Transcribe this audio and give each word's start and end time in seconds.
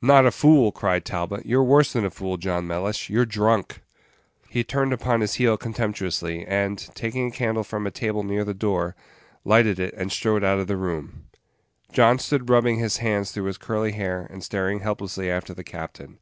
"Not 0.00 0.24
a 0.24 0.30
fool!" 0.30 0.72
cried 0.72 1.04
Talbot; 1.04 1.44
"you're 1.44 1.62
worse 1.62 1.92
than 1.92 2.06
a 2.06 2.10
fool, 2.10 2.38
John 2.38 2.66
Mellish 2.66 3.10
you're 3.10 3.26
drunk!" 3.26 3.82
He 4.48 4.64
turned 4.64 4.94
upon 4.94 5.20
his 5.20 5.34
heel 5.34 5.58
contemptuously, 5.58 6.42
and, 6.46 6.78
taking 6.94 7.26
a 7.26 7.30
candle 7.30 7.64
from 7.64 7.86
a 7.86 7.90
table 7.90 8.22
near 8.22 8.46
the 8.46 8.54
door, 8.54 8.96
lighted 9.44 9.78
it, 9.78 9.92
and 9.92 10.10
strode 10.10 10.42
out 10.42 10.58
of 10.58 10.68
the 10.68 10.78
room, 10.78 11.24
John 11.92 12.18
stood 12.18 12.48
rubbing 12.48 12.78
his 12.78 12.96
hands 12.96 13.30
through 13.30 13.44
his 13.44 13.58
curly 13.58 13.92
hair, 13.92 14.26
and 14.30 14.42
staring 14.42 14.80
helplessly 14.80 15.30
after 15.30 15.52
the 15.52 15.62
captain. 15.62 16.18